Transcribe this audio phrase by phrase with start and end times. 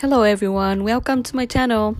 [0.00, 1.94] Hello everyone, welcome to my channel.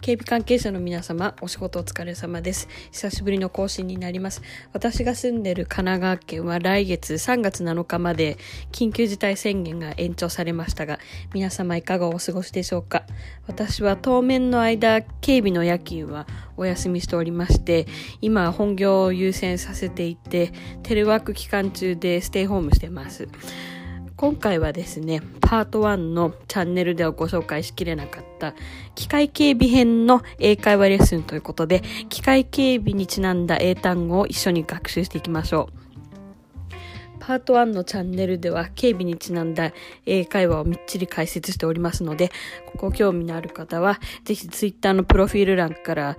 [0.00, 2.68] 警備関係者の皆様、お仕事お疲れ様です。
[2.92, 4.42] 久しぶりの更新になります。
[4.72, 8.36] 私が住んでいる神奈川県は来月3月7日まで
[8.70, 10.98] 緊急事態宣言が延長されましたが、
[11.32, 13.04] 皆様いかがお過ごしでしょうか？
[13.46, 17.86] 私は当面の間、警備の夜勤はお休みしておりまして、
[18.20, 23.26] 今本業を優先させていて、テレワーク期間中でステイホームしてます。
[24.18, 28.52] 今回はですね、パート1のチャンネルではご紹介しきれなかった
[28.96, 36.74] 機械警備編の英会話レッスンということで、機械警備にちなんだ英単語を一緒に学習していきましょう。
[37.20, 39.70] パート1のチャンネルでは警備にちなんだ
[40.04, 42.32] 英会話をみっちり解説しておりますので、
[42.76, 46.16] ご興味のある方は、ぜひ Twitter のプロフィール欄から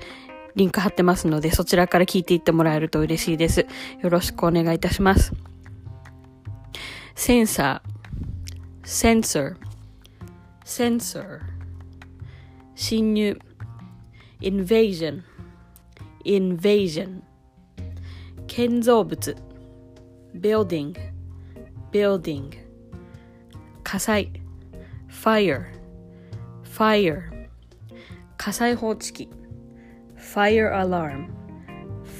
[0.55, 3.67] リンク貼ってますので、そちらから聞いていってもらえると嬉しいです。
[4.02, 5.34] よろしくお願いいたします。
[7.22, 9.58] センサー、sensor,
[10.64, 11.42] sensor,
[12.76, 13.38] 侵入、
[14.39, 15.22] invasion,
[16.23, 17.22] invasion,
[18.48, 19.36] 建造物、
[20.34, 20.95] building,
[21.92, 22.53] building,
[23.83, 24.31] 火災、
[25.09, 25.66] fire,
[26.64, 27.23] fire,
[28.38, 29.30] 火災報知器、
[30.16, 31.28] fire alarm,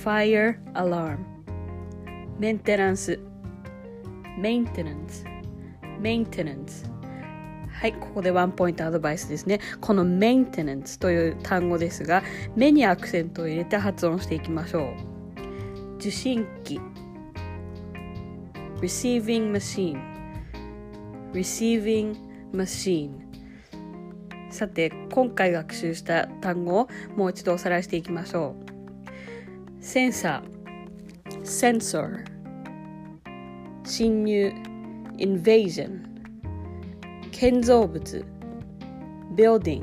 [0.04, 1.20] fire alarm,
[2.38, 3.18] メンテナンス、
[4.40, 5.26] maintenance.
[6.02, 6.90] Maintenance.
[7.72, 9.60] はいここでワンポイントアドバイスですね。
[9.80, 12.24] この maintenance という単語ですが
[12.56, 14.94] 目にアクセントを入れて発音していきましょ
[15.88, 15.96] う。
[15.96, 16.80] 受信機。
[18.82, 20.00] receiving machine.
[21.34, 22.16] receiving
[22.54, 23.12] machine.
[24.50, 28.56] さて今回学習した単語をもう一度おさらいしていきましょ
[29.80, 29.84] う。
[29.84, 30.60] センサー
[31.44, 32.39] sensor.
[33.90, 34.54] 侵入
[35.18, 36.02] invasion
[37.32, 38.24] 建造物
[39.36, 39.82] building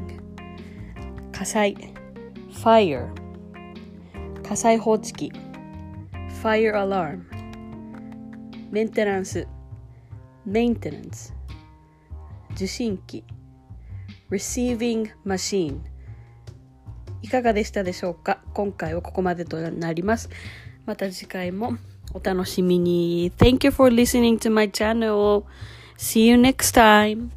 [1.32, 1.76] 火災
[2.52, 3.08] fire
[4.48, 5.32] 火災報知器
[6.40, 7.22] fire alarm
[8.70, 9.48] メンテナンス
[10.46, 11.34] maintenance
[12.54, 13.24] 受信機
[14.30, 15.80] receiving machine
[17.22, 20.30] いかがでしたでしょうか今回はここまでとなります
[20.84, 21.76] また次回も
[22.13, 23.31] お楽しみに。
[23.37, 25.43] Thank you for listening to my channel.
[25.97, 27.29] See you next time.